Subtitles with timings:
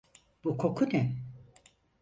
[0.43, 1.15] Bu koku ne?